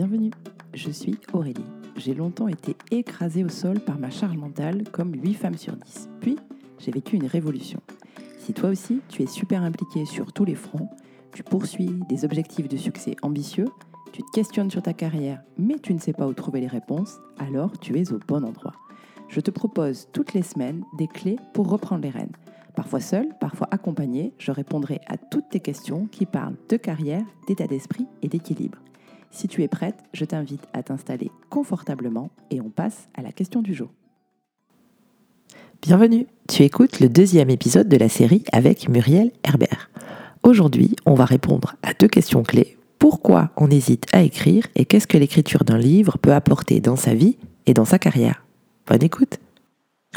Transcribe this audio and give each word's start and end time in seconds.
Bienvenue, 0.00 0.30
je 0.72 0.90
suis 0.90 1.18
Aurélie. 1.34 1.66
J'ai 1.94 2.14
longtemps 2.14 2.48
été 2.48 2.74
écrasée 2.90 3.44
au 3.44 3.50
sol 3.50 3.80
par 3.80 3.98
ma 3.98 4.08
charge 4.08 4.38
mentale 4.38 4.84
comme 4.90 5.12
8 5.12 5.34
femmes 5.34 5.58
sur 5.58 5.76
10. 5.76 6.08
Puis, 6.22 6.38
j'ai 6.78 6.90
vécu 6.90 7.16
une 7.16 7.26
révolution. 7.26 7.80
Si 8.38 8.54
toi 8.54 8.70
aussi, 8.70 9.02
tu 9.10 9.22
es 9.22 9.26
super 9.26 9.62
impliqué 9.62 10.06
sur 10.06 10.32
tous 10.32 10.46
les 10.46 10.54
fronts, 10.54 10.88
tu 11.34 11.42
poursuis 11.42 11.90
des 12.08 12.24
objectifs 12.24 12.66
de 12.66 12.78
succès 12.78 13.14
ambitieux, 13.20 13.66
tu 14.14 14.22
te 14.22 14.30
questionnes 14.32 14.70
sur 14.70 14.80
ta 14.80 14.94
carrière, 14.94 15.42
mais 15.58 15.78
tu 15.78 15.92
ne 15.92 15.98
sais 15.98 16.14
pas 16.14 16.26
où 16.26 16.32
trouver 16.32 16.62
les 16.62 16.66
réponses, 16.66 17.18
alors 17.36 17.78
tu 17.78 17.98
es 18.00 18.10
au 18.10 18.18
bon 18.26 18.42
endroit. 18.42 18.72
Je 19.28 19.40
te 19.40 19.50
propose 19.50 20.08
toutes 20.14 20.32
les 20.32 20.40
semaines 20.40 20.82
des 20.96 21.08
clés 21.08 21.36
pour 21.52 21.68
reprendre 21.68 22.04
les 22.04 22.08
rênes. 22.08 22.32
Parfois 22.74 23.00
seul, 23.00 23.28
parfois 23.38 23.68
accompagné, 23.70 24.32
je 24.38 24.50
répondrai 24.50 25.02
à 25.08 25.18
toutes 25.18 25.50
tes 25.50 25.60
questions 25.60 26.06
qui 26.06 26.24
parlent 26.24 26.56
de 26.70 26.78
carrière, 26.78 27.26
d'état 27.46 27.66
d'esprit 27.66 28.06
et 28.22 28.28
d'équilibre. 28.28 28.78
Si 29.30 29.46
tu 29.48 29.62
es 29.62 29.68
prête, 29.68 29.96
je 30.12 30.24
t'invite 30.24 30.66
à 30.72 30.82
t'installer 30.82 31.30
confortablement 31.48 32.30
et 32.50 32.60
on 32.60 32.68
passe 32.68 33.08
à 33.14 33.22
la 33.22 33.32
question 33.32 33.62
du 33.62 33.74
jour. 33.74 33.90
Bienvenue, 35.82 36.26
tu 36.48 36.62
écoutes 36.62 37.00
le 37.00 37.08
deuxième 37.08 37.48
épisode 37.48 37.88
de 37.88 37.96
la 37.96 38.08
série 38.08 38.44
avec 38.52 38.88
Muriel 38.88 39.30
Herbert. 39.44 39.90
Aujourd'hui, 40.42 40.94
on 41.06 41.14
va 41.14 41.24
répondre 41.24 41.76
à 41.82 41.94
deux 41.94 42.08
questions 42.08 42.42
clés. 42.42 42.76
Pourquoi 42.98 43.50
on 43.56 43.70
hésite 43.70 44.06
à 44.12 44.22
écrire 44.22 44.66
et 44.74 44.84
qu'est-ce 44.84 45.06
que 45.06 45.16
l'écriture 45.16 45.64
d'un 45.64 45.78
livre 45.78 46.18
peut 46.18 46.34
apporter 46.34 46.80
dans 46.80 46.96
sa 46.96 47.14
vie 47.14 47.38
et 47.66 47.72
dans 47.72 47.86
sa 47.86 47.98
carrière? 47.98 48.44
Bonne 48.86 49.02
écoute 49.02 49.38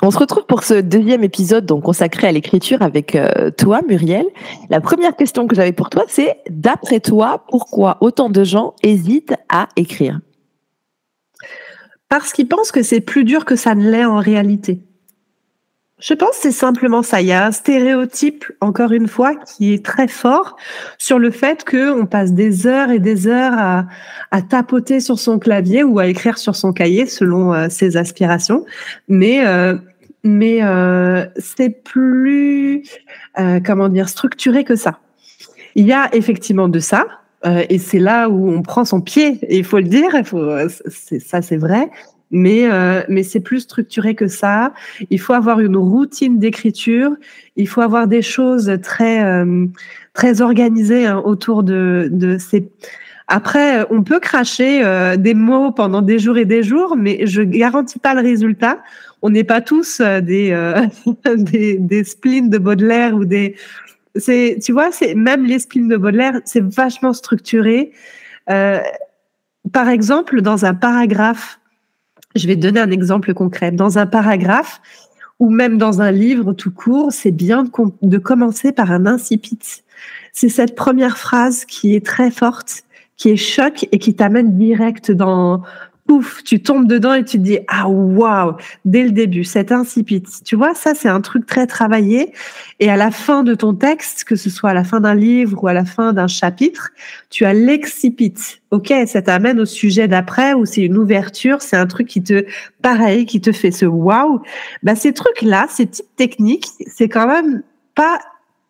on 0.01 0.11
se 0.11 0.17
retrouve 0.17 0.45
pour 0.45 0.63
ce 0.63 0.73
deuxième 0.73 1.23
épisode 1.23 1.65
donc 1.65 1.83
consacré 1.83 2.27
à 2.27 2.31
l'écriture 2.31 2.81
avec 2.81 3.15
euh, 3.15 3.51
toi, 3.51 3.81
Muriel. 3.87 4.25
La 4.69 4.81
première 4.81 5.15
question 5.15 5.47
que 5.47 5.55
j'avais 5.55 5.71
pour 5.71 5.89
toi, 5.89 6.03
c'est 6.07 6.37
d'après 6.49 6.99
toi, 6.99 7.45
pourquoi 7.49 7.97
autant 8.01 8.29
de 8.29 8.43
gens 8.43 8.73
hésitent 8.81 9.35
à 9.49 9.69
écrire? 9.75 10.19
Parce 12.09 12.33
qu'ils 12.33 12.47
pensent 12.47 12.71
que 12.71 12.83
c'est 12.83 13.01
plus 13.01 13.23
dur 13.23 13.45
que 13.45 13.55
ça 13.55 13.75
ne 13.75 13.89
l'est 13.89 14.05
en 14.05 14.17
réalité. 14.17 14.83
Je 16.03 16.13
pense 16.13 16.31
que 16.31 16.41
c'est 16.41 16.51
simplement 16.51 17.01
ça. 17.01 17.21
Il 17.21 17.27
y 17.27 17.31
a 17.31 17.45
un 17.45 17.51
stéréotype, 17.51 18.45
encore 18.59 18.91
une 18.91 19.07
fois, 19.07 19.35
qui 19.35 19.73
est 19.73 19.85
très 19.85 20.09
fort 20.09 20.57
sur 20.97 21.17
le 21.17 21.31
fait 21.31 21.63
qu'on 21.63 22.05
passe 22.05 22.33
des 22.33 22.67
heures 22.67 22.91
et 22.91 22.99
des 22.99 23.27
heures 23.27 23.53
à, 23.57 23.85
à, 24.31 24.41
tapoter 24.41 24.99
sur 24.99 25.17
son 25.17 25.39
clavier 25.39 25.83
ou 25.83 25.99
à 25.99 26.07
écrire 26.07 26.37
sur 26.37 26.57
son 26.57 26.73
cahier 26.73 27.05
selon 27.05 27.53
euh, 27.53 27.67
ses 27.69 27.95
aspirations. 27.95 28.65
Mais 29.07 29.45
euh, 29.45 29.75
mais 30.23 30.63
euh, 30.63 31.25
c'est 31.37 31.69
plus 31.69 32.83
euh, 33.39 33.59
comment 33.63 33.89
dire 33.89 34.09
structuré 34.09 34.63
que 34.63 34.75
ça. 34.75 34.99
Il 35.75 35.85
y 35.85 35.93
a 35.93 36.13
effectivement 36.15 36.69
de 36.69 36.79
ça, 36.79 37.05
euh, 37.45 37.65
et 37.69 37.77
c'est 37.77 37.99
là 37.99 38.29
où 38.29 38.49
on 38.49 38.61
prend 38.61 38.85
son 38.85 39.01
pied. 39.01 39.39
Il 39.49 39.65
faut 39.65 39.79
le 39.79 39.83
dire, 39.83 40.11
faut, 40.25 40.49
ça 41.19 41.41
c'est 41.41 41.57
vrai. 41.57 41.89
Mais 42.33 42.69
euh, 42.69 43.03
mais 43.07 43.23
c'est 43.23 43.39
plus 43.39 43.61
structuré 43.61 44.15
que 44.15 44.27
ça. 44.27 44.73
Il 45.09 45.19
faut 45.19 45.33
avoir 45.33 45.59
une 45.61 45.77
routine 45.77 46.39
d'écriture. 46.39 47.11
Il 47.55 47.67
faut 47.67 47.81
avoir 47.81 48.07
des 48.07 48.21
choses 48.21 48.77
très 48.81 49.23
euh, 49.23 49.67
très 50.13 50.41
organisées 50.41 51.05
hein, 51.05 51.21
autour 51.23 51.63
de 51.63 52.09
de 52.11 52.37
ces 52.37 52.69
après, 53.29 53.85
on 53.89 54.03
peut 54.03 54.19
cracher 54.19 54.83
euh, 54.83 55.15
des 55.15 55.33
mots 55.33 55.71
pendant 55.71 56.01
des 56.01 56.19
jours 56.19 56.37
et 56.37 56.43
des 56.43 56.61
jours, 56.61 56.97
mais 56.97 57.25
je 57.25 57.41
garantis 57.41 57.97
pas 57.97 58.13
le 58.13 58.21
résultat 58.21 58.79
on 59.23 59.29
n'est 59.29 59.45
pas 59.45 59.61
tous 59.61 60.01
euh, 60.01 60.21
des, 60.21 60.51
euh, 60.51 60.85
des, 61.35 61.77
des 61.79 62.03
spleens 62.03 62.49
de 62.49 62.59
Baudelaire 62.59 63.15
ou 63.15 63.25
des 63.25 63.55
c'est 64.15 64.59
tu 64.61 64.73
vois 64.73 64.91
c'est 64.91 65.15
même 65.15 65.45
les 65.45 65.57
spleens 65.57 65.87
de 65.87 65.97
Baudelaire 65.97 66.39
c'est 66.45 66.63
vachement 66.63 67.13
structuré 67.13 67.93
euh, 68.51 68.79
par 69.71 69.89
exemple 69.89 70.41
dans 70.41 70.65
un 70.65 70.75
paragraphe 70.75 71.59
je 72.35 72.47
vais 72.47 72.55
donner 72.55 72.79
un 72.79 72.91
exemple 72.91 73.33
concret. 73.33 73.71
Dans 73.71 73.97
un 73.97 74.05
paragraphe 74.05 74.81
ou 75.39 75.49
même 75.49 75.77
dans 75.77 76.01
un 76.01 76.11
livre 76.11 76.53
tout 76.53 76.71
court 76.71 77.11
c'est 77.11 77.31
bien 77.31 77.63
de, 77.63 77.69
de 78.01 78.17
commencer 78.17 78.71
par 78.71 78.91
un 78.91 79.05
incipit. 79.05 79.59
C'est 80.31 80.49
cette 80.49 80.75
première 80.75 81.17
phrase 81.17 81.65
qui 81.65 81.95
est 81.95 82.05
très 82.05 82.31
forte 82.31 82.83
qui 83.17 83.29
est 83.29 83.37
choc 83.37 83.87
et 83.91 83.99
qui 83.99 84.15
t'amène 84.15 84.57
direct 84.57 85.11
dans 85.11 85.61
pouf, 86.07 86.43
tu 86.43 86.61
tombes 86.61 86.87
dedans 86.87 87.13
et 87.13 87.23
tu 87.23 87.37
te 87.37 87.43
dis 87.43 87.59
ah 87.67 87.87
waouh 87.87 88.55
dès 88.85 89.03
le 89.03 89.11
début, 89.11 89.43
c'est 89.43 89.71
insipide. 89.71 90.27
Tu 90.43 90.55
vois, 90.55 90.75
ça 90.75 90.93
c'est 90.95 91.09
un 91.09 91.21
truc 91.21 91.45
très 91.45 91.67
travaillé. 91.67 92.33
Et 92.79 92.89
à 92.89 92.97
la 92.97 93.11
fin 93.11 93.43
de 93.43 93.55
ton 93.55 93.73
texte, 93.73 94.23
que 94.23 94.35
ce 94.35 94.49
soit 94.49 94.71
à 94.71 94.73
la 94.73 94.83
fin 94.83 94.99
d'un 94.99 95.15
livre 95.15 95.63
ou 95.63 95.67
à 95.67 95.73
la 95.73 95.85
fin 95.85 96.13
d'un 96.13 96.27
chapitre, 96.27 96.91
tu 97.29 97.45
as 97.45 97.53
l'excipit. 97.53 98.33
Ok, 98.71 98.93
ça 99.05 99.21
t'amène 99.21 99.59
au 99.59 99.65
sujet 99.65 100.07
d'après 100.07 100.53
ou 100.53 100.65
c'est 100.65 100.81
une 100.81 100.97
ouverture, 100.97 101.61
c'est 101.61 101.77
un 101.77 101.87
truc 101.87 102.07
qui 102.07 102.23
te 102.23 102.45
pareil, 102.81 103.25
qui 103.25 103.39
te 103.39 103.51
fait 103.51 103.71
ce 103.71 103.85
waouh. 103.85 104.41
Bah 104.83 104.95
ces 104.95 105.13
trucs 105.13 105.41
là, 105.41 105.67
ces 105.69 105.85
petites 105.85 106.15
techniques, 106.15 106.67
c'est 106.87 107.09
quand 107.09 107.27
même 107.27 107.63
pas 107.95 108.19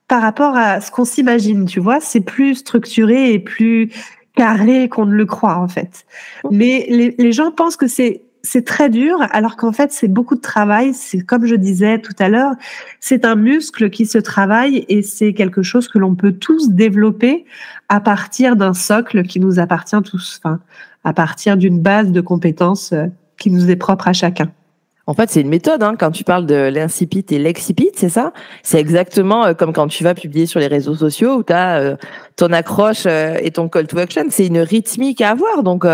par 0.07 0.21
rapport 0.21 0.55
à 0.55 0.81
ce 0.81 0.91
qu'on 0.91 1.05
s'imagine, 1.05 1.65
tu 1.65 1.79
vois, 1.79 2.00
c'est 2.00 2.21
plus 2.21 2.55
structuré 2.55 3.33
et 3.33 3.39
plus 3.39 3.89
carré 4.35 4.89
qu'on 4.89 5.05
ne 5.05 5.13
le 5.13 5.25
croit 5.25 5.57
en 5.57 5.67
fait. 5.67 6.05
Mais 6.51 6.85
les, 6.89 7.16
les 7.17 7.31
gens 7.31 7.51
pensent 7.51 7.77
que 7.77 7.88
c'est 7.88 8.21
c'est 8.45 8.66
très 8.66 8.89
dur, 8.89 9.17
alors 9.31 9.55
qu'en 9.55 9.71
fait 9.71 9.94
c'est 9.94 10.09
beaucoup 10.09 10.35
de 10.35 10.41
travail. 10.41 10.94
C'est 10.94 11.21
comme 11.21 11.45
je 11.45 11.55
disais 11.55 11.99
tout 11.99 12.16
à 12.19 12.27
l'heure, 12.27 12.51
c'est 12.99 13.23
un 13.23 13.35
muscle 13.35 13.89
qui 13.89 14.05
se 14.05 14.17
travaille 14.17 14.85
et 14.89 15.01
c'est 15.01 15.33
quelque 15.33 15.63
chose 15.63 15.88
que 15.88 15.97
l'on 15.97 16.13
peut 16.13 16.33
tous 16.33 16.69
développer 16.69 17.45
à 17.88 18.01
partir 18.01 18.57
d'un 18.57 18.73
socle 18.73 19.23
qui 19.23 19.39
nous 19.39 19.59
appartient 19.59 20.01
tous, 20.03 20.41
enfin 20.44 20.59
à 21.05 21.13
partir 21.13 21.57
d'une 21.57 21.79
base 21.79 22.11
de 22.11 22.21
compétences 22.21 22.91
euh, 22.94 23.07
qui 23.38 23.50
nous 23.50 23.69
est 23.69 23.75
propre 23.75 24.07
à 24.07 24.13
chacun. 24.13 24.51
En 25.05 25.13
fait, 25.13 25.29
c'est 25.29 25.41
une 25.41 25.49
méthode. 25.49 25.83
Hein. 25.83 25.95
Quand 25.99 26.11
tu 26.11 26.23
parles 26.23 26.45
de 26.45 26.55
l'incipit 26.55 27.25
et 27.29 27.37
l'excipit, 27.37 27.91
c'est 27.93 28.07
ça? 28.07 28.31
C'est 28.61 28.79
exactement 28.79 29.45
euh, 29.45 29.53
comme 29.53 29.73
quand 29.73 29.89
tu 29.89 30.01
vas 30.01 30.13
publier 30.13 30.45
sur 30.45 30.61
les 30.61 30.67
réseaux 30.67 30.95
sociaux 30.95 31.35
où 31.35 31.43
tu 31.43 31.51
as 31.51 31.79
euh, 31.79 31.95
ton 32.37 32.53
accroche 32.53 33.05
euh, 33.05 33.35
et 33.41 33.51
ton 33.51 33.67
call 33.67 33.87
to 33.87 33.97
action. 33.97 34.23
C'est 34.29 34.47
une 34.47 34.59
rythmique 34.59 35.19
à 35.19 35.31
avoir. 35.31 35.63
Donc, 35.63 35.85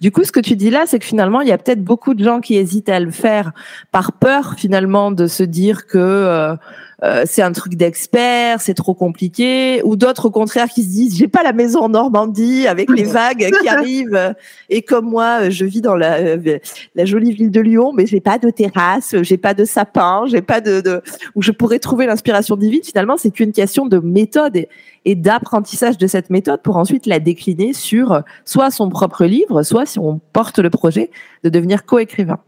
du 0.00 0.10
coup, 0.10 0.24
ce 0.24 0.32
que 0.32 0.40
tu 0.40 0.56
dis 0.56 0.70
là, 0.70 0.84
c'est 0.86 0.98
que 0.98 1.04
finalement, 1.04 1.42
il 1.42 1.48
y 1.48 1.52
a 1.52 1.58
peut-être 1.58 1.84
beaucoup 1.84 2.14
de 2.14 2.24
gens 2.24 2.40
qui 2.40 2.56
hésitent 2.56 2.88
à 2.88 3.00
le 3.00 3.10
faire 3.10 3.52
par 3.92 4.12
peur, 4.12 4.54
finalement, 4.56 5.10
de 5.10 5.26
se 5.26 5.42
dire 5.42 5.86
que 5.86 6.56
euh, 7.04 7.24
c'est 7.26 7.42
un 7.42 7.52
truc 7.52 7.74
d'expert, 7.74 8.62
c'est 8.62 8.74
trop 8.74 8.94
compliqué, 8.94 9.82
ou 9.84 9.94
d'autres 9.94 10.26
au 10.26 10.30
contraire 10.30 10.68
qui 10.68 10.82
se 10.82 10.88
disent 10.88 11.16
j'ai 11.16 11.28
pas 11.28 11.42
la 11.42 11.52
maison 11.52 11.80
en 11.80 11.88
Normandie 11.90 12.66
avec 12.66 12.88
les 12.90 13.02
vagues 13.04 13.50
qui 13.60 13.68
arrivent 13.68 14.34
et 14.70 14.82
comme 14.82 15.10
moi 15.10 15.50
je 15.50 15.66
vis 15.66 15.82
dans 15.82 15.96
la, 15.96 16.14
euh, 16.18 16.58
la 16.94 17.04
jolie 17.04 17.32
ville 17.32 17.50
de 17.50 17.60
Lyon 17.60 17.92
mais 17.94 18.06
j'ai 18.06 18.20
pas 18.20 18.38
de 18.38 18.48
terrasse, 18.48 19.14
j'ai 19.20 19.36
pas 19.36 19.52
de 19.52 19.66
sapin, 19.66 20.22
j'ai 20.26 20.40
pas 20.40 20.62
de, 20.62 20.80
de, 20.80 21.02
où 21.34 21.42
je 21.42 21.52
pourrais 21.52 21.78
trouver 21.78 22.06
l'inspiration 22.06 22.56
divine. 22.56 22.82
Finalement 22.82 23.16
c'est 23.18 23.30
qu'une 23.30 23.52
question 23.52 23.86
de 23.86 23.98
méthode 23.98 24.56
et, 24.56 24.68
et 25.04 25.14
d'apprentissage 25.14 25.98
de 25.98 26.06
cette 26.06 26.30
méthode 26.30 26.62
pour 26.62 26.76
ensuite 26.78 27.04
la 27.04 27.18
décliner 27.18 27.74
sur 27.74 28.22
soit 28.46 28.70
son 28.70 28.88
propre 28.88 29.26
livre, 29.26 29.62
soit 29.62 29.84
si 29.84 29.98
on 29.98 30.20
porte 30.32 30.58
le 30.58 30.70
projet 30.70 31.10
de 31.42 31.50
devenir 31.50 31.84
co-écrivain. 31.84 32.38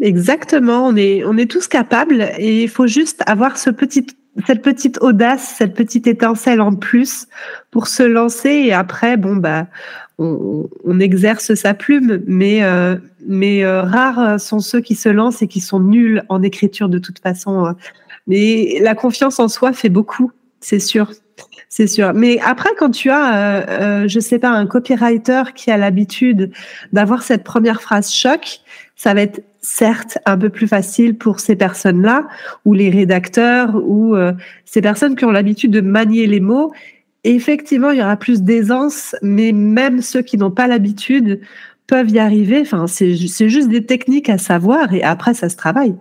Exactement, 0.00 0.86
on 0.86 0.96
est, 0.96 1.24
on 1.24 1.36
est 1.38 1.50
tous 1.50 1.68
capables 1.68 2.28
et 2.38 2.64
il 2.64 2.68
faut 2.68 2.86
juste 2.86 3.22
avoir 3.26 3.56
ce 3.56 3.70
petit, 3.70 4.06
cette 4.46 4.60
petite 4.60 4.98
audace, 5.00 5.54
cette 5.56 5.74
petite 5.74 6.06
étincelle 6.06 6.60
en 6.60 6.74
plus 6.74 7.26
pour 7.70 7.86
se 7.86 8.02
lancer 8.02 8.50
et 8.50 8.74
après, 8.74 9.16
bon, 9.16 9.36
bah, 9.36 9.66
on, 10.18 10.68
on 10.84 11.00
exerce 11.00 11.54
sa 11.54 11.72
plume, 11.72 12.22
mais, 12.26 12.62
euh, 12.62 12.96
mais 13.26 13.64
euh, 13.64 13.82
rares 13.82 14.38
sont 14.38 14.60
ceux 14.60 14.80
qui 14.80 14.94
se 14.94 15.08
lancent 15.08 15.40
et 15.40 15.48
qui 15.48 15.60
sont 15.60 15.80
nuls 15.80 16.22
en 16.28 16.42
écriture 16.42 16.90
de 16.90 16.98
toute 16.98 17.18
façon. 17.18 17.64
Hein. 17.64 17.76
Mais 18.26 18.78
la 18.82 18.94
confiance 18.94 19.38
en 19.38 19.48
soi 19.48 19.72
fait 19.72 19.88
beaucoup, 19.88 20.30
c'est 20.60 20.80
sûr. 20.80 21.10
C'est 21.68 21.86
sûr. 21.86 22.12
Mais 22.14 22.38
après, 22.44 22.70
quand 22.78 22.90
tu 22.90 23.10
as, 23.10 23.36
euh, 23.36 23.66
euh, 23.68 24.08
je 24.08 24.20
sais 24.20 24.38
pas, 24.38 24.50
un 24.50 24.66
copywriter 24.66 25.42
qui 25.54 25.70
a 25.70 25.76
l'habitude 25.76 26.52
d'avoir 26.92 27.22
cette 27.22 27.44
première 27.44 27.82
phrase 27.82 28.12
choc, 28.12 28.60
ça 28.94 29.14
va 29.14 29.22
être 29.22 29.42
certes 29.66 30.18
un 30.26 30.38
peu 30.38 30.48
plus 30.48 30.68
facile 30.68 31.18
pour 31.18 31.40
ces 31.40 31.56
personnes-là, 31.56 32.28
ou 32.64 32.72
les 32.72 32.88
rédacteurs, 32.88 33.74
ou 33.84 34.14
euh, 34.14 34.32
ces 34.64 34.80
personnes 34.80 35.16
qui 35.16 35.24
ont 35.24 35.32
l'habitude 35.32 35.72
de 35.72 35.80
manier 35.80 36.26
les 36.26 36.40
mots. 36.40 36.72
effectivement, 37.24 37.90
il 37.90 37.98
y 37.98 38.02
aura 38.02 38.16
plus 38.16 38.42
d'aisance, 38.42 39.16
mais 39.22 39.50
même 39.50 40.00
ceux 40.02 40.22
qui 40.22 40.38
n'ont 40.38 40.52
pas 40.52 40.68
l'habitude 40.68 41.40
peuvent 41.88 42.10
y 42.10 42.20
arriver. 42.20 42.60
Enfin, 42.60 42.86
c'est 42.86 43.14
juste 43.48 43.68
des 43.68 43.84
techniques 43.84 44.28
à 44.28 44.38
savoir 44.38 44.94
et 44.94 45.02
après, 45.02 45.34
ça 45.34 45.48
se 45.48 45.56
travaille. 45.56 45.96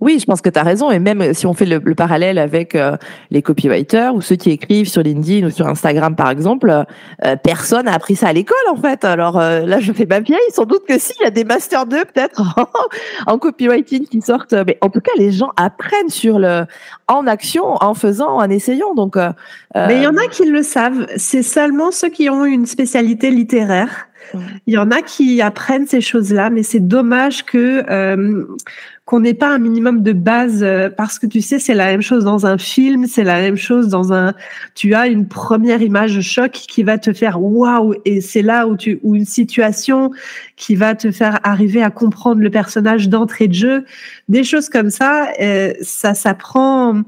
Oui, 0.00 0.18
je 0.18 0.24
pense 0.24 0.40
que 0.40 0.48
tu 0.48 0.58
as 0.58 0.62
raison. 0.62 0.90
Et 0.90 0.98
même 0.98 1.34
si 1.34 1.46
on 1.46 1.52
fait 1.52 1.66
le, 1.66 1.80
parallèle 1.94 2.38
avec 2.38 2.74
euh, 2.74 2.96
les 3.30 3.42
copywriters 3.42 4.14
ou 4.14 4.22
ceux 4.22 4.36
qui 4.36 4.50
écrivent 4.50 4.88
sur 4.88 5.02
LinkedIn 5.02 5.46
ou 5.46 5.50
sur 5.50 5.66
Instagram, 5.66 6.16
par 6.16 6.30
exemple, 6.30 6.70
euh, 6.70 7.36
personne 7.36 7.84
n'a 7.84 7.92
appris 7.92 8.16
ça 8.16 8.28
à 8.28 8.32
l'école, 8.32 8.56
en 8.70 8.76
fait. 8.76 9.04
Alors 9.04 9.38
euh, 9.38 9.60
là, 9.60 9.80
je 9.80 9.92
fais 9.92 10.06
ma 10.06 10.20
vieille. 10.20 10.38
Sans 10.52 10.64
doute 10.64 10.86
que 10.86 10.98
si, 10.98 11.12
il 11.20 11.24
y 11.24 11.26
a 11.26 11.30
des 11.30 11.44
Master 11.44 11.86
2 11.86 12.04
peut-être 12.06 12.42
en 13.26 13.38
copywriting 13.38 14.06
qui 14.06 14.22
sortent. 14.22 14.54
Mais 14.66 14.78
en 14.80 14.88
tout 14.88 15.00
cas, 15.00 15.12
les 15.18 15.32
gens 15.32 15.50
apprennent 15.56 16.08
sur 16.08 16.38
le, 16.38 16.64
en 17.06 17.26
action, 17.26 17.76
en 17.80 17.94
faisant, 17.94 18.38
en 18.38 18.48
essayant. 18.48 18.94
Donc, 18.94 19.16
mais 19.16 19.96
il 19.96 20.02
y 20.02 20.06
en 20.06 20.16
a 20.16 20.26
qui 20.28 20.46
le 20.46 20.62
savent. 20.62 21.06
C'est 21.16 21.42
seulement 21.42 21.90
ceux 21.90 22.08
qui 22.08 22.30
ont 22.30 22.44
une 22.44 22.66
spécialité 22.66 23.30
littéraire 23.30 24.09
Il 24.66 24.74
y 24.74 24.78
en 24.78 24.90
a 24.90 25.02
qui 25.02 25.42
apprennent 25.42 25.86
ces 25.86 26.00
choses-là, 26.00 26.50
mais 26.50 26.62
c'est 26.62 26.80
dommage 26.80 27.44
que 27.44 27.84
euh, 27.90 28.44
qu'on 29.04 29.20
n'ait 29.20 29.34
pas 29.34 29.48
un 29.48 29.58
minimum 29.58 30.02
de 30.02 30.12
base 30.12 30.62
euh, 30.62 30.88
parce 30.88 31.18
que 31.18 31.26
tu 31.26 31.40
sais, 31.40 31.58
c'est 31.58 31.74
la 31.74 31.86
même 31.86 32.02
chose 32.02 32.24
dans 32.24 32.46
un 32.46 32.58
film, 32.58 33.06
c'est 33.06 33.24
la 33.24 33.40
même 33.40 33.56
chose 33.56 33.88
dans 33.88 34.12
un. 34.12 34.34
Tu 34.74 34.94
as 34.94 35.08
une 35.08 35.26
première 35.26 35.82
image 35.82 36.20
choc 36.20 36.52
qui 36.52 36.82
va 36.82 36.98
te 36.98 37.12
faire 37.12 37.42
waouh, 37.42 37.94
et 38.04 38.20
c'est 38.20 38.42
là 38.42 38.68
où 38.68 38.76
tu 38.76 39.00
ou 39.02 39.16
une 39.16 39.24
situation 39.24 40.10
qui 40.56 40.76
va 40.76 40.94
te 40.94 41.10
faire 41.10 41.40
arriver 41.42 41.82
à 41.82 41.90
comprendre 41.90 42.40
le 42.40 42.50
personnage 42.50 43.08
d'entrée 43.08 43.48
de 43.48 43.54
jeu, 43.54 43.84
des 44.28 44.44
choses 44.44 44.68
comme 44.68 44.90
ça. 44.90 45.28
Euh, 45.40 45.72
ça 45.80 46.14
s'apprend 46.14 47.02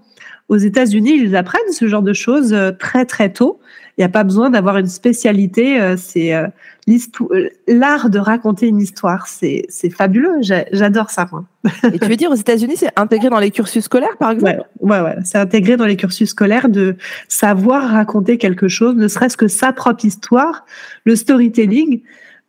aux 0.48 0.56
États-Unis, 0.56 1.18
ils 1.22 1.36
apprennent 1.36 1.72
ce 1.72 1.86
genre 1.86 2.02
de 2.02 2.12
choses 2.12 2.54
très 2.78 3.06
très 3.06 3.32
tôt. 3.32 3.60
Il 3.98 4.00
n'y 4.00 4.04
a 4.04 4.08
pas 4.08 4.24
besoin 4.24 4.48
d'avoir 4.48 4.78
une 4.78 4.86
spécialité. 4.86 5.80
Euh, 5.80 5.96
c'est 5.98 6.34
euh, 6.34 6.46
euh, 6.88 7.48
l'art 7.68 8.08
de 8.08 8.18
raconter 8.18 8.66
une 8.66 8.80
histoire. 8.80 9.26
C'est 9.26 9.66
fabuleux. 9.94 10.40
J'adore 10.40 11.10
ça, 11.10 11.28
moi. 11.30 11.44
Et 11.92 11.98
tu 11.98 12.08
veux 12.08 12.16
dire 12.16 12.30
aux 12.30 12.36
États-Unis, 12.36 12.76
c'est 12.78 12.90
intégré 12.96 13.28
dans 13.28 13.38
les 13.38 13.50
cursus 13.50 13.84
scolaires, 13.84 14.16
par 14.18 14.30
exemple? 14.30 14.64
Ouais, 14.80 15.00
ouais, 15.00 15.16
C'est 15.24 15.38
intégré 15.38 15.76
dans 15.76 15.86
les 15.86 15.96
cursus 15.96 16.30
scolaires 16.30 16.68
de 16.68 16.96
savoir 17.28 17.90
raconter 17.90 18.38
quelque 18.38 18.68
chose, 18.68 18.96
ne 18.96 19.08
serait-ce 19.08 19.36
que 19.36 19.48
sa 19.48 19.72
propre 19.72 20.04
histoire, 20.04 20.64
le 21.04 21.14
storytelling. 21.14 22.00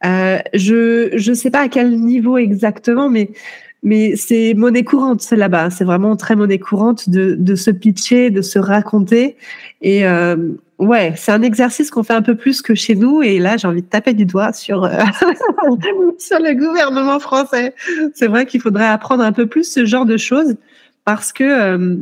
je 0.01 1.29
ne 1.29 1.33
sais 1.33 1.51
pas 1.51 1.61
à 1.61 1.67
quel 1.67 1.99
niveau 1.99 2.37
exactement, 2.37 3.09
mais 3.09 3.31
mais 3.83 4.15
c'est 4.15 4.53
monnaie 4.53 4.83
courante, 4.83 5.29
là-bas. 5.29 5.69
C'est 5.69 5.83
vraiment 5.83 6.15
très 6.15 6.35
monnaie 6.35 6.57
courante 6.57 7.09
de, 7.09 7.35
de 7.37 7.55
se 7.55 7.69
pitcher, 7.69 8.31
de 8.31 8.41
se 8.41 8.57
raconter. 8.57 9.35
Et 9.81 10.07
euh, 10.07 10.53
ouais, 10.79 11.13
c'est 11.15 11.31
un 11.31 11.41
exercice 11.41 11.91
qu'on 11.91 12.03
fait 12.03 12.13
un 12.13 12.21
peu 12.21 12.35
plus 12.35 12.61
que 12.61 12.75
chez 12.75 12.95
nous. 12.95 13.21
Et 13.21 13.39
là, 13.39 13.57
j'ai 13.57 13.67
envie 13.67 13.81
de 13.81 13.87
taper 13.87 14.13
du 14.13 14.25
doigt 14.25 14.53
sur, 14.53 14.83
euh, 14.83 14.89
sur 16.17 16.39
le 16.39 16.53
gouvernement 16.53 17.19
français. 17.19 17.73
C'est 18.13 18.27
vrai 18.27 18.45
qu'il 18.45 18.61
faudrait 18.61 18.87
apprendre 18.87 19.23
un 19.23 19.31
peu 19.31 19.47
plus 19.47 19.69
ce 19.71 19.85
genre 19.85 20.05
de 20.05 20.17
choses 20.17 20.55
parce 21.05 21.33
que, 21.33 21.43
euh, 21.43 21.97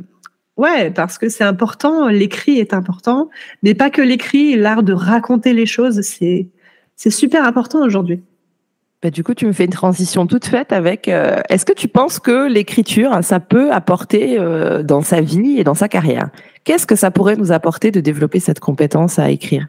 ouais, 0.57 0.91
parce 0.91 1.17
que 1.17 1.29
c'est 1.29 1.43
important. 1.43 2.07
L'écrit 2.07 2.59
est 2.59 2.73
important, 2.73 3.29
mais 3.63 3.73
pas 3.73 3.89
que 3.89 4.01
l'écrit, 4.01 4.55
l'art 4.55 4.83
de 4.83 4.93
raconter 4.93 5.53
les 5.53 5.65
choses, 5.65 6.01
c'est, 6.01 6.49
c'est 6.95 7.11
super 7.11 7.45
important 7.45 7.83
aujourd'hui. 7.83 8.21
Bah, 9.01 9.09
du 9.09 9.23
coup, 9.23 9.33
tu 9.33 9.47
me 9.47 9.51
fais 9.51 9.65
une 9.65 9.71
transition 9.71 10.27
toute 10.27 10.45
faite 10.45 10.71
avec. 10.71 11.07
Euh, 11.07 11.37
est-ce 11.49 11.65
que 11.65 11.73
tu 11.73 11.87
penses 11.87 12.19
que 12.19 12.47
l'écriture, 12.47 13.17
ça 13.23 13.39
peut 13.39 13.71
apporter 13.71 14.37
euh, 14.37 14.83
dans 14.83 15.01
sa 15.01 15.21
vie 15.21 15.57
et 15.57 15.63
dans 15.63 15.73
sa 15.73 15.87
carrière? 15.87 16.29
Qu'est-ce 16.65 16.85
que 16.85 16.95
ça 16.95 17.09
pourrait 17.09 17.35
nous 17.35 17.51
apporter 17.51 17.89
de 17.89 17.99
développer 17.99 18.39
cette 18.39 18.59
compétence 18.59 19.17
à 19.17 19.31
écrire? 19.31 19.67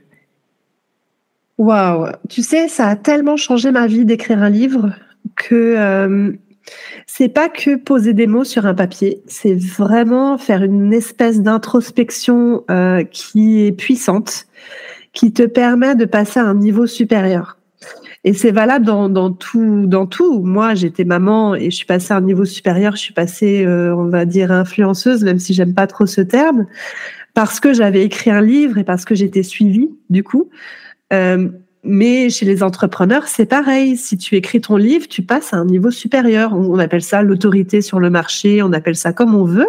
Waouh 1.57 2.09
Tu 2.29 2.43
sais, 2.43 2.69
ça 2.69 2.89
a 2.89 2.97
tellement 2.97 3.39
changé 3.39 3.71
ma 3.71 3.87
vie 3.87 4.05
d'écrire 4.05 4.43
un 4.43 4.51
livre 4.51 4.91
que 5.37 5.77
euh, 5.79 6.33
c'est 7.07 7.31
pas 7.31 7.49
que 7.49 7.77
poser 7.77 8.13
des 8.13 8.27
mots 8.27 8.45
sur 8.45 8.67
un 8.67 8.75
papier, 8.75 9.23
c'est 9.27 9.55
vraiment 9.55 10.37
faire 10.37 10.63
une 10.63 10.93
espèce 10.93 11.41
d'introspection 11.41 12.65
qui 13.11 13.67
est 13.67 13.73
puissante, 13.73 14.47
qui 15.13 15.33
te 15.33 15.43
permet 15.43 15.95
de 15.95 16.05
passer 16.05 16.39
à 16.39 16.45
un 16.45 16.55
niveau 16.55 16.87
supérieur. 16.87 17.57
Et 18.25 18.35
c'est 18.35 18.53
valable 18.53 18.85
dans, 18.85 19.09
dans, 19.09 19.33
tout, 19.33 19.87
dans 19.87 20.07
tout. 20.07 20.43
Moi, 20.43 20.75
j'étais 20.75 21.05
maman 21.05 21.57
et 21.57 21.71
je 21.71 21.77
suis 21.77 21.87
passée 21.87 22.15
à 22.15 22.19
un 22.19 22.21
niveau 22.21 22.45
supérieur. 22.45 22.95
Je 22.95 23.01
suis 23.01 23.15
passée, 23.15 23.65
euh, 23.67 23.95
on 23.97 24.07
va 24.07 24.25
dire, 24.25 24.53
influenceuse, 24.53 25.25
même 25.25 25.41
si 25.41 25.55
j'aime 25.55 25.75
pas 25.75 25.89
trop 25.89 26.07
ce 26.07 26.21
terme, 26.21 26.67
parce 27.35 27.59
que 27.59 27.73
j'avais 27.73 28.05
écrit 28.05 28.31
un 28.31 28.41
livre 28.41 28.79
et 28.79 28.85
parce 28.85 29.05
que 29.05 29.17
j'étais 29.17 29.43
suivie, 29.43 29.91
du 30.09 30.23
coup. 30.23 30.51
Euh, 31.13 31.49
mais 31.85 32.31
chez 32.31 32.47
les 32.47 32.63
entrepreneurs, 32.63 33.27
c'est 33.27 33.47
pareil. 33.47 33.97
Si 33.97 34.17
tu 34.17 34.37
écris 34.37 34.61
ton 34.61 34.77
livre, 34.77 35.09
tu 35.09 35.23
passes 35.23 35.53
à 35.53 35.57
un 35.57 35.65
niveau 35.65 35.91
supérieur. 35.91 36.53
On, 36.55 36.79
appelle 36.79 37.03
ça 37.03 37.23
l'autorité 37.23 37.81
sur 37.81 37.99
le 37.99 38.09
marché, 38.09 38.63
on 38.63 38.73
appelle 38.73 38.95
ça 38.95 39.13
comme 39.13 39.35
on 39.35 39.45
veut. 39.45 39.69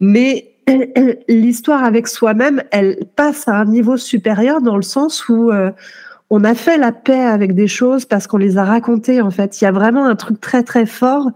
Mais 0.00 0.56
l'histoire 1.28 1.84
avec 1.84 2.08
soi-même, 2.08 2.64
elle 2.72 2.98
passe 3.14 3.46
à 3.46 3.60
un 3.60 3.64
niveau 3.64 3.96
supérieur 3.96 4.60
dans 4.60 4.74
le 4.74 4.82
sens 4.82 5.28
où 5.28 5.52
euh, 5.52 5.70
on 6.30 6.44
a 6.44 6.54
fait 6.54 6.78
la 6.78 6.92
paix 6.92 7.20
avec 7.20 7.54
des 7.54 7.68
choses 7.68 8.04
parce 8.04 8.26
qu'on 8.26 8.38
les 8.38 8.58
a 8.58 8.64
racontées 8.64 9.20
en 9.20 9.30
fait. 9.30 9.60
Il 9.60 9.64
y 9.64 9.66
a 9.66 9.72
vraiment 9.72 10.06
un 10.06 10.16
truc 10.16 10.40
très 10.40 10.62
très 10.62 10.86
fort 10.86 11.30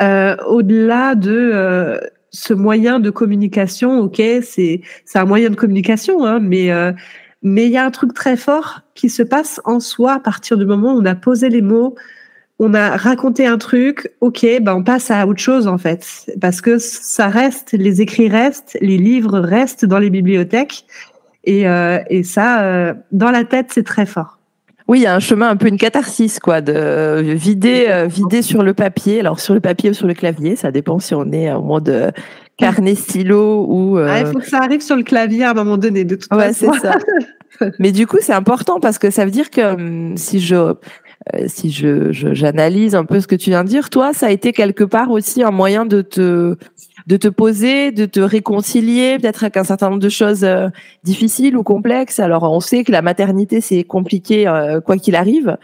euh, 0.00 0.36
au-delà 0.46 1.14
de 1.14 1.50
euh, 1.54 1.98
ce 2.30 2.54
moyen 2.54 3.00
de 3.00 3.10
communication. 3.10 3.98
Ok, 4.00 4.22
c'est 4.42 4.80
c'est 5.04 5.18
un 5.18 5.24
moyen 5.24 5.50
de 5.50 5.56
communication, 5.56 6.24
hein, 6.24 6.40
mais 6.40 6.70
euh, 6.70 6.92
mais 7.42 7.66
il 7.66 7.72
y 7.72 7.76
a 7.76 7.84
un 7.84 7.90
truc 7.90 8.14
très 8.14 8.36
fort 8.36 8.80
qui 8.94 9.10
se 9.10 9.22
passe 9.22 9.60
en 9.64 9.80
soi 9.80 10.14
à 10.14 10.20
partir 10.20 10.56
du 10.56 10.64
moment 10.64 10.94
où 10.94 11.00
on 11.00 11.04
a 11.04 11.14
posé 11.14 11.48
les 11.50 11.62
mots, 11.62 11.94
on 12.58 12.74
a 12.74 12.96
raconté 12.96 13.46
un 13.46 13.58
truc. 13.58 14.10
Ok, 14.20 14.46
ben 14.62 14.74
on 14.74 14.82
passe 14.82 15.10
à 15.10 15.26
autre 15.26 15.40
chose 15.40 15.66
en 15.66 15.78
fait 15.78 16.32
parce 16.40 16.60
que 16.60 16.78
ça 16.78 17.28
reste, 17.28 17.72
les 17.72 18.00
écrits 18.00 18.28
restent, 18.28 18.78
les 18.80 18.98
livres 18.98 19.38
restent 19.38 19.84
dans 19.84 19.98
les 19.98 20.10
bibliothèques 20.10 20.86
et, 21.48 21.66
euh, 21.66 21.98
et 22.10 22.24
ça, 22.24 22.60
euh, 22.60 22.92
dans 23.10 23.30
la 23.30 23.42
tête, 23.42 23.68
c'est 23.72 23.82
très 23.82 24.04
fort. 24.04 24.38
Oui, 24.86 25.00
il 25.00 25.02
y 25.02 25.06
a 25.06 25.14
un 25.14 25.18
chemin 25.18 25.48
un 25.48 25.56
peu 25.56 25.68
une 25.68 25.78
catharsis, 25.78 26.38
quoi, 26.40 26.60
de 26.60 27.22
vider, 27.22 27.86
euh, 27.88 28.06
vider 28.06 28.42
sur 28.42 28.62
le 28.62 28.74
papier. 28.74 29.20
Alors 29.20 29.40
sur 29.40 29.54
le 29.54 29.60
papier 29.60 29.90
ou 29.90 29.94
sur 29.94 30.06
le 30.06 30.12
clavier, 30.12 30.56
ça 30.56 30.70
dépend 30.70 30.98
si 30.98 31.14
on 31.14 31.32
est 31.32 31.50
en 31.50 31.62
mode 31.62 32.12
carnet 32.58 32.94
stylo 32.94 33.64
ou. 33.66 33.96
Ah, 33.96 34.20
il 34.20 34.26
faut 34.26 34.40
que 34.40 34.48
ça 34.48 34.58
arrive 34.58 34.82
sur 34.82 34.96
le 34.96 35.04
clavier 35.04 35.44
à 35.44 35.52
un 35.52 35.54
moment 35.54 35.78
donné, 35.78 36.04
de 36.04 36.16
toute 36.16 36.30
ouais, 36.34 36.52
façon. 36.52 36.70
c'est 36.74 36.80
ça. 36.80 36.98
Mais 37.78 37.92
du 37.92 38.06
coup, 38.06 38.18
c'est 38.20 38.34
important 38.34 38.78
parce 38.78 38.98
que 38.98 39.10
ça 39.10 39.24
veut 39.24 39.30
dire 39.30 39.50
que 39.50 39.74
hum, 39.74 40.16
si 40.18 40.40
je 40.40 40.74
si 41.46 41.70
je 41.70 42.10
j'analyse 42.12 42.94
un 42.94 43.04
peu 43.04 43.20
ce 43.20 43.26
que 43.26 43.36
tu 43.36 43.50
viens 43.50 43.64
de 43.64 43.68
dire, 43.68 43.90
toi, 43.90 44.12
ça 44.12 44.26
a 44.26 44.30
été 44.30 44.52
quelque 44.52 44.84
part 44.84 45.10
aussi 45.10 45.42
un 45.42 45.50
moyen 45.50 45.84
de 45.84 46.00
te 46.00 46.56
de 47.08 47.16
te 47.16 47.28
poser, 47.28 47.90
de 47.90 48.04
te 48.04 48.20
réconcilier, 48.20 49.18
peut-être 49.18 49.44
avec 49.44 49.56
un 49.56 49.64
certain 49.64 49.88
nombre 49.88 50.02
de 50.02 50.10
choses 50.10 50.44
euh, 50.44 50.68
difficiles 51.04 51.56
ou 51.56 51.62
complexes. 51.62 52.20
Alors, 52.20 52.42
on 52.42 52.60
sait 52.60 52.84
que 52.84 52.92
la 52.92 53.00
maternité, 53.00 53.62
c'est 53.62 53.82
compliqué 53.82 54.46
euh, 54.46 54.82
quoi 54.82 54.98
qu'il 54.98 55.16
arrive. 55.16 55.56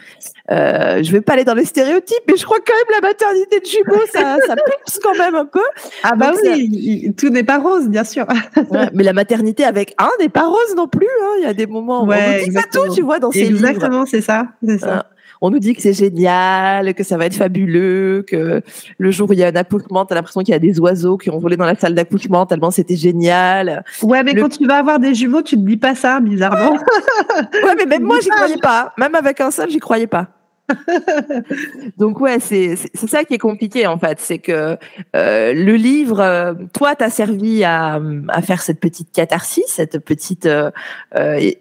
Euh, 0.50 1.02
je 1.02 1.12
vais 1.12 1.20
pas 1.20 1.34
aller 1.34 1.44
dans 1.44 1.54
les 1.54 1.66
stéréotypes, 1.66 2.24
mais 2.28 2.36
je 2.38 2.46
crois 2.46 2.56
quand 2.66 2.72
même 2.72 3.02
la 3.02 3.08
maternité 3.08 3.60
de 3.60 3.66
jumeaux, 3.66 4.06
ça, 4.10 4.38
ça 4.46 4.54
quand 5.02 5.18
même 5.18 5.34
un 5.34 5.44
peu. 5.44 5.60
Ah 6.02 6.14
bah 6.16 6.32
oui, 6.42 7.12
tout 7.14 7.28
n'est 7.28 7.44
pas 7.44 7.58
rose, 7.58 7.88
bien 7.90 8.04
sûr. 8.04 8.26
mais 8.94 9.02
la 9.02 9.12
maternité 9.12 9.64
avec 9.64 9.94
un 9.98 10.08
n'est 10.20 10.30
pas 10.30 10.46
rose 10.46 10.74
non 10.78 10.88
plus. 10.88 11.06
Hein. 11.22 11.34
Il 11.40 11.44
y 11.44 11.46
a 11.46 11.52
des 11.52 11.66
moments 11.66 12.04
où 12.04 12.10
on 12.10 12.44
dit 12.44 12.52
pas 12.52 12.62
tout, 12.72 12.94
tu 12.94 13.02
vois, 13.02 13.18
dans 13.18 13.30
ces 13.30 13.44
Exactement, 13.44 14.06
c'est 14.06 14.22
ça, 14.22 14.46
c'est 14.66 14.78
ça 14.78 15.04
on 15.44 15.50
nous 15.50 15.58
dit 15.58 15.74
que 15.74 15.82
c'est 15.82 15.92
génial, 15.92 16.94
que 16.94 17.04
ça 17.04 17.18
va 17.18 17.26
être 17.26 17.34
fabuleux, 17.34 18.24
que 18.26 18.62
le 18.98 19.10
jour 19.10 19.28
où 19.28 19.32
il 19.34 19.38
y 19.38 19.44
a 19.44 19.48
un 19.48 19.56
accouchement, 19.56 20.06
t'as 20.06 20.14
l'impression 20.14 20.40
qu'il 20.40 20.52
y 20.52 20.56
a 20.56 20.58
des 20.58 20.80
oiseaux 20.80 21.18
qui 21.18 21.28
ont 21.28 21.38
volé 21.38 21.56
dans 21.56 21.66
la 21.66 21.74
salle 21.74 21.94
d'accouchement 21.94 22.46
tellement 22.46 22.70
c'était 22.70 22.96
génial. 22.96 23.84
Ouais, 24.02 24.22
mais 24.22 24.34
quand 24.34 24.48
tu 24.48 24.66
vas 24.66 24.76
avoir 24.76 24.98
des 24.98 25.14
jumeaux, 25.14 25.42
tu 25.42 25.56
te 25.56 25.60
dis 25.60 25.76
pas 25.76 25.94
ça, 25.94 26.20
bizarrement. 26.20 26.72
ouais, 27.52 27.74
mais 27.76 27.86
même 27.86 28.04
moi, 28.04 28.20
j'y 28.22 28.30
croyais 28.30 28.56
pas. 28.56 28.92
Même 28.96 29.14
avec 29.14 29.40
un 29.40 29.50
seul, 29.50 29.70
j'y 29.70 29.80
croyais 29.80 30.06
pas. 30.06 30.28
Donc 31.98 32.20
ouais, 32.20 32.40
c'est 32.40 32.76
c'est 32.76 33.06
ça 33.06 33.24
qui 33.24 33.34
est 33.34 33.38
compliqué 33.38 33.86
en 33.86 33.98
fait, 33.98 34.18
c'est 34.18 34.38
que 34.38 34.78
euh, 35.14 35.52
le 35.52 35.74
livre, 35.74 36.20
euh, 36.20 36.54
toi, 36.72 36.94
t'as 36.94 37.10
servi 37.10 37.64
à, 37.64 38.00
à 38.28 38.40
faire 38.40 38.62
cette 38.62 38.80
petite 38.80 39.12
catharsis, 39.12 39.64
cette 39.66 39.98
petite 39.98 40.46
euh, 40.46 40.70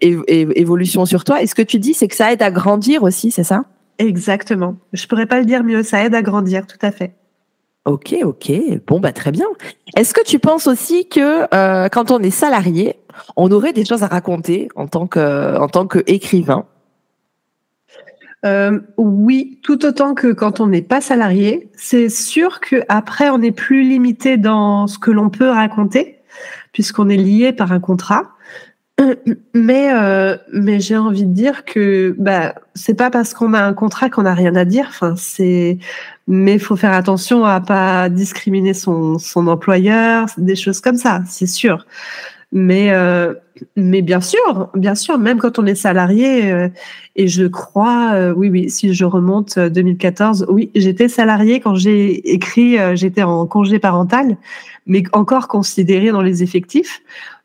évolution 0.00 1.04
sur 1.04 1.24
toi. 1.24 1.42
Et 1.42 1.46
ce 1.46 1.54
que 1.54 1.62
tu 1.62 1.78
dis, 1.78 1.92
c'est 1.92 2.08
que 2.08 2.16
ça 2.16 2.32
aide 2.32 2.42
à 2.42 2.50
grandir 2.50 3.02
aussi, 3.02 3.30
c'est 3.30 3.44
ça? 3.44 3.64
Exactement. 3.98 4.76
Je 4.92 5.06
pourrais 5.06 5.26
pas 5.26 5.38
le 5.38 5.46
dire 5.46 5.64
mieux. 5.64 5.82
Ça 5.82 6.04
aide 6.04 6.14
à 6.14 6.22
grandir, 6.22 6.66
tout 6.66 6.78
à 6.82 6.90
fait. 6.90 7.14
Ok, 7.84 8.14
ok. 8.22 8.52
Bon, 8.86 8.98
bah 8.98 9.12
très 9.12 9.30
bien. 9.30 9.46
Est-ce 9.96 10.14
que 10.14 10.24
tu 10.24 10.38
penses 10.38 10.66
aussi 10.66 11.08
que 11.08 11.46
quand 11.88 12.10
on 12.10 12.20
est 12.20 12.30
salarié, 12.30 12.96
on 13.36 13.50
aurait 13.52 13.72
des 13.72 13.84
choses 13.84 14.02
à 14.02 14.06
raconter 14.06 14.68
en 14.74 14.86
tant 14.86 15.06
que 15.06 15.56
en 15.58 15.68
tant 15.68 15.86
qu'écrivain? 15.86 16.66
Euh, 18.44 18.80
oui, 18.98 19.58
tout 19.62 19.86
autant 19.86 20.14
que 20.14 20.32
quand 20.32 20.60
on 20.60 20.66
n'est 20.66 20.82
pas 20.82 21.00
salarié. 21.00 21.70
C'est 21.76 22.08
sûr 22.08 22.60
qu'après, 22.60 23.30
on 23.30 23.40
est 23.40 23.52
plus 23.52 23.82
limité 23.82 24.36
dans 24.36 24.86
ce 24.86 24.98
que 24.98 25.10
l'on 25.10 25.30
peut 25.30 25.48
raconter, 25.48 26.18
puisqu'on 26.72 27.08
est 27.08 27.16
lié 27.16 27.52
par 27.52 27.72
un 27.72 27.80
contrat. 27.80 28.30
Mais, 29.54 29.92
euh, 29.92 30.36
mais 30.52 30.78
j'ai 30.80 30.96
envie 30.96 31.24
de 31.24 31.32
dire 31.32 31.64
que 31.64 32.14
bah, 32.18 32.54
c'est 32.74 32.94
pas 32.94 33.10
parce 33.10 33.34
qu'on 33.34 33.52
a 33.54 33.60
un 33.60 33.72
contrat 33.72 34.08
qu'on 34.08 34.22
n'a 34.22 34.34
rien 34.34 34.54
à 34.54 34.64
dire. 34.64 34.86
Enfin, 34.88 35.14
c'est, 35.16 35.78
mais 36.28 36.58
faut 36.58 36.76
faire 36.76 36.92
attention 36.92 37.44
à 37.44 37.60
pas 37.60 38.08
discriminer 38.08 38.74
son, 38.74 39.18
son 39.18 39.48
employeur, 39.48 40.26
des 40.38 40.56
choses 40.56 40.80
comme 40.80 40.96
ça, 40.96 41.22
c'est 41.26 41.46
sûr. 41.46 41.86
Mais, 42.56 42.92
euh, 42.92 43.34
mais 43.74 44.00
bien 44.00 44.20
sûr, 44.20 44.70
bien 44.74 44.94
sûr, 44.94 45.18
même 45.18 45.38
quand 45.38 45.58
on 45.58 45.66
est 45.66 45.74
salarié, 45.74 46.52
euh, 46.52 46.68
et 47.16 47.26
je 47.26 47.46
crois, 47.46 48.12
euh, 48.14 48.32
oui, 48.36 48.48
oui, 48.48 48.70
si 48.70 48.94
je 48.94 49.04
remonte 49.04 49.58
2014, 49.58 50.46
oui, 50.48 50.70
j'étais 50.76 51.08
salarié 51.08 51.58
quand 51.58 51.74
j'ai 51.74 52.32
écrit, 52.32 52.76
j'étais 52.94 53.24
en 53.24 53.44
congé 53.46 53.80
parental, 53.80 54.36
mais 54.86 55.02
encore 55.12 55.48
considéré 55.48 56.12
dans 56.12 56.22
les 56.22 56.44
effectifs. 56.44 57.02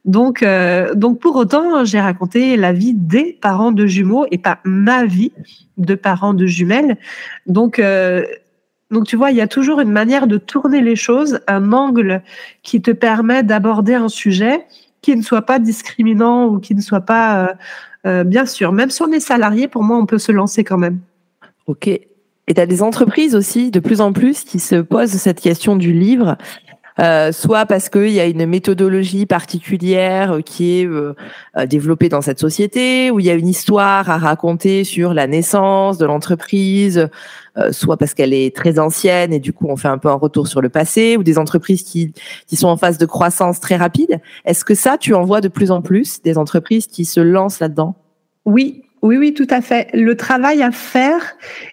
Donc, 0.09 0.41
euh, 0.41 0.95
donc 0.95 1.19
pour 1.19 1.35
autant, 1.35 1.85
j'ai 1.85 1.99
raconté 1.99 2.57
la 2.57 2.73
vie 2.73 2.95
des 2.95 3.37
parents 3.39 3.71
de 3.71 3.85
jumeaux 3.85 4.25
et 4.31 4.39
pas 4.39 4.57
ma 4.63 5.05
vie 5.05 5.31
de 5.77 5.93
parents 5.93 6.33
de 6.33 6.47
jumelles. 6.47 6.97
Donc, 7.45 7.77
euh, 7.77 8.25
donc 8.89 9.05
tu 9.05 9.15
vois, 9.15 9.29
il 9.29 9.37
y 9.37 9.41
a 9.41 9.47
toujours 9.47 9.81
une 9.81 9.91
manière 9.91 10.25
de 10.25 10.39
tourner 10.39 10.81
les 10.81 10.95
choses, 10.95 11.41
un 11.45 11.73
angle 11.73 12.23
qui 12.63 12.81
te 12.81 12.89
permet 12.89 13.43
d'aborder 13.43 13.93
un 13.93 14.09
sujet 14.09 14.65
qui 15.03 15.15
ne 15.15 15.21
soit 15.21 15.43
pas 15.43 15.59
discriminant 15.59 16.47
ou 16.47 16.59
qui 16.59 16.73
ne 16.73 16.81
soit 16.81 17.01
pas, 17.01 17.55
euh, 18.07 18.23
bien 18.23 18.47
sûr, 18.47 18.71
même 18.71 18.89
si 18.89 19.03
on 19.03 19.11
est 19.11 19.19
salarié, 19.19 19.67
pour 19.67 19.83
moi, 19.83 19.95
on 19.97 20.07
peut 20.07 20.17
se 20.17 20.31
lancer 20.31 20.63
quand 20.63 20.79
même. 20.79 20.97
Ok. 21.67 21.87
Et 21.87 22.55
tu 22.55 22.59
as 22.59 22.65
des 22.65 22.81
entreprises 22.81 23.35
aussi, 23.35 23.69
de 23.69 23.79
plus 23.79 24.01
en 24.01 24.11
plus, 24.11 24.43
qui 24.43 24.57
se 24.57 24.77
posent 24.77 25.11
cette 25.11 25.39
question 25.39 25.75
du 25.75 25.93
livre. 25.93 26.35
Euh, 26.99 27.31
soit 27.31 27.65
parce 27.65 27.87
qu'il 27.87 28.09
y 28.09 28.19
a 28.19 28.25
une 28.25 28.45
méthodologie 28.45 29.25
particulière 29.25 30.33
euh, 30.33 30.41
qui 30.41 30.81
est 30.81 30.85
euh, 30.85 31.13
développée 31.65 32.09
dans 32.09 32.21
cette 32.21 32.39
société, 32.39 33.09
où 33.09 33.19
il 33.19 33.25
y 33.25 33.29
a 33.29 33.35
une 33.35 33.47
histoire 33.47 34.09
à 34.09 34.17
raconter 34.17 34.83
sur 34.83 35.13
la 35.13 35.25
naissance 35.25 35.97
de 35.97 36.05
l'entreprise, 36.05 37.09
soit 37.71 37.97
parce 37.97 38.13
qu'elle 38.13 38.33
est 38.33 38.55
très 38.55 38.79
ancienne 38.79 39.33
et 39.33 39.39
du 39.39 39.51
coup 39.51 39.67
on 39.67 39.75
fait 39.75 39.89
un 39.89 39.97
peu 39.97 40.07
un 40.07 40.13
retour 40.13 40.47
sur 40.47 40.61
le 40.61 40.69
passé, 40.69 41.17
ou 41.17 41.23
des 41.23 41.37
entreprises 41.37 41.83
qui, 41.83 42.13
qui 42.47 42.55
sont 42.55 42.69
en 42.69 42.77
phase 42.77 42.97
de 42.97 43.05
croissance 43.05 43.59
très 43.59 43.75
rapide. 43.75 44.21
Est-ce 44.45 44.63
que 44.63 44.75
ça, 44.75 44.97
tu 44.97 45.13
en 45.13 45.23
vois 45.23 45.41
de 45.41 45.49
plus 45.49 45.71
en 45.71 45.81
plus, 45.81 46.21
des 46.21 46.37
entreprises 46.37 46.87
qui 46.87 47.03
se 47.03 47.19
lancent 47.19 47.59
là-dedans? 47.59 47.95
Oui, 48.45 48.83
oui, 49.01 49.17
oui, 49.17 49.33
tout 49.33 49.47
à 49.49 49.61
fait. 49.61 49.89
Le 49.93 50.15
travail 50.15 50.61
à 50.61 50.71
faire, 50.71 51.21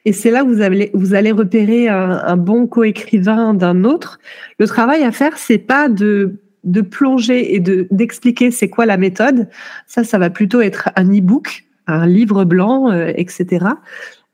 et 0.04 0.12
c'est 0.12 0.30
là 0.30 0.45
où 0.45 0.49
vous 0.49 0.61
allez, 0.61 0.90
vous 0.95 1.14
allez 1.14 1.33
repérer 1.33 1.88
un, 1.88 2.37
bon 2.37 2.66
coécrivain 2.66 3.54
d'un 3.54 3.85
autre. 3.85 4.21
Le 4.59 4.66
travail 4.66 5.02
à 5.02 5.12
faire, 5.12 5.37
c'est 5.38 5.59
pas 5.59 5.88
de 5.88 6.40
de 6.64 6.80
plonger 6.80 7.54
et 7.54 7.61
de 7.61 7.87
d'expliquer 7.90 8.50
c'est 8.50 8.68
quoi 8.68 8.87
la 8.87 8.97
méthode. 8.97 9.49
Ça, 9.87 10.04
ça 10.04 10.18
va 10.18 10.30
plutôt 10.30 10.61
être 10.61 10.90
un 10.97 11.04
e-book, 11.04 11.64
un 11.87 12.06
livre 12.06 12.45
blanc, 12.45 12.90
euh, 12.90 13.12
etc. 13.16 13.66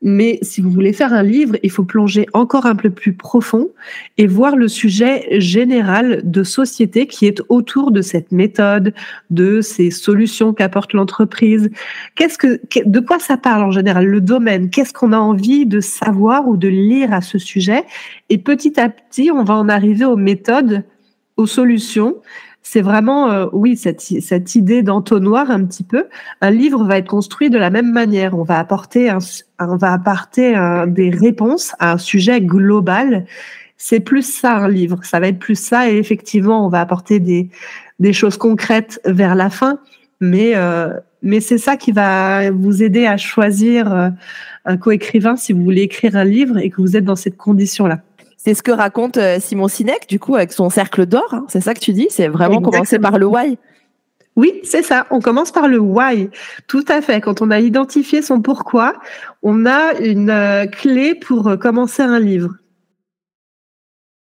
Mais 0.03 0.37
si 0.41 0.59
vous 0.59 0.69
voulez 0.69 0.91
faire 0.91 1.13
un 1.13 1.23
livre, 1.23 1.55
il 1.63 1.71
faut 1.71 1.85
plonger 1.85 2.25
encore 2.33 2.65
un 2.65 2.75
peu 2.75 2.89
plus 2.89 3.13
profond 3.13 3.69
et 4.17 4.27
voir 4.27 4.57
le 4.57 4.67
sujet 4.67 5.39
général 5.39 6.21
de 6.25 6.43
société 6.43 7.07
qui 7.07 7.25
est 7.25 7.41
autour 7.47 7.91
de 7.91 8.01
cette 8.01 8.33
méthode, 8.33 8.93
de 9.29 9.61
ces 9.61 9.91
solutions 9.91 10.53
qu'apporte 10.53 10.91
l'entreprise. 10.91 11.69
Qu'est-ce 12.15 12.37
que, 12.37 12.59
de 12.85 12.99
quoi 12.99 13.17
ça 13.19 13.37
parle 13.37 13.63
en 13.63 13.71
général, 13.71 14.05
le 14.05 14.19
domaine? 14.19 14.69
Qu'est-ce 14.69 14.91
qu'on 14.91 15.13
a 15.13 15.17
envie 15.17 15.65
de 15.65 15.79
savoir 15.79 16.49
ou 16.49 16.57
de 16.57 16.67
lire 16.67 17.13
à 17.13 17.21
ce 17.21 17.37
sujet? 17.37 17.85
Et 18.29 18.37
petit 18.37 18.77
à 18.81 18.89
petit, 18.89 19.31
on 19.31 19.45
va 19.45 19.55
en 19.55 19.69
arriver 19.69 20.03
aux 20.03 20.17
méthodes, 20.17 20.83
aux 21.37 21.47
solutions 21.47 22.17
c'est 22.63 22.81
vraiment, 22.81 23.29
euh, 23.29 23.45
oui, 23.51 23.77
cette, 23.77 24.01
cette 24.01 24.55
idée 24.55 24.81
d'entonnoir 24.81 25.51
un 25.51 25.63
petit 25.65 25.83
peu. 25.83 26.07
Un 26.41 26.49
livre 26.49 26.83
va 26.85 26.97
être 26.97 27.09
construit 27.09 27.49
de 27.49 27.57
la 27.57 27.69
même 27.69 27.91
manière. 27.91 28.37
On 28.37 28.43
va 28.43 28.57
apporter, 28.57 29.09
un, 29.09 29.19
on 29.59 29.75
va 29.75 29.93
apporter 29.93 30.55
des 30.87 31.09
réponses 31.09 31.73
à 31.79 31.91
un 31.91 31.97
sujet 31.97 32.41
global. 32.41 33.25
C'est 33.77 33.99
plus 33.99 34.23
ça 34.23 34.55
un 34.55 34.69
livre. 34.69 34.99
Ça 35.03 35.19
va 35.19 35.27
être 35.27 35.39
plus 35.39 35.59
ça 35.59 35.91
et 35.91 35.97
effectivement, 35.97 36.65
on 36.65 36.69
va 36.69 36.79
apporter 36.79 37.19
des, 37.19 37.49
des 37.99 38.13
choses 38.13 38.37
concrètes 38.37 38.99
vers 39.05 39.35
la 39.35 39.49
fin. 39.49 39.79
Mais, 40.19 40.53
euh, 40.55 40.93
mais 41.21 41.41
c'est 41.41 41.57
ça 41.57 41.75
qui 41.75 41.91
va 41.91 42.49
vous 42.51 42.83
aider 42.83 43.05
à 43.05 43.17
choisir 43.17 43.93
euh, 43.93 44.09
un 44.65 44.77
coécrivain 44.77 45.35
si 45.35 45.51
vous 45.51 45.63
voulez 45.63 45.81
écrire 45.81 46.15
un 46.15 46.23
livre 46.23 46.57
et 46.57 46.69
que 46.69 46.81
vous 46.81 46.95
êtes 46.95 47.05
dans 47.05 47.15
cette 47.15 47.37
condition-là. 47.37 47.99
C'est 48.45 48.55
ce 48.55 48.63
que 48.63 48.71
raconte 48.71 49.17
euh, 49.17 49.39
Simon 49.39 49.69
Sinek, 49.69 50.07
du 50.09 50.19
coup, 50.19 50.35
avec 50.35 50.51
son 50.51 50.69
cercle 50.69 51.05
d'or. 51.05 51.29
Hein. 51.31 51.45
C'est 51.47 51.61
ça 51.61 51.73
que 51.73 51.79
tu 51.79 51.93
dis? 51.93 52.07
C'est 52.09 52.27
vraiment 52.27 52.61
commencer 52.61 52.99
par 52.99 53.17
le 53.17 53.25
why 53.25 53.57
oui, 54.35 54.61
c'est 54.63 54.81
ça. 54.81 55.05
On 55.11 55.19
commence 55.19 55.51
par 55.51 55.67
le 55.67 55.77
why. 55.77 56.31
Tout 56.65 56.83
à 56.87 57.03
fait. 57.03 57.21
Quand 57.21 57.43
on 57.43 57.51
a 57.51 57.59
identifié 57.59 58.23
son 58.23 58.41
pourquoi, 58.41 58.95
on 59.43 59.67
a 59.67 59.93
une 59.99 60.31
euh, 60.31 60.65
clé 60.65 61.13
pour 61.13 61.47
euh, 61.47 61.55
commencer 61.55 62.01
un 62.01 62.19
livre. 62.19 62.49